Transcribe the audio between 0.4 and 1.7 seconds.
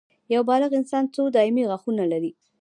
بالغ انسان څو دایمي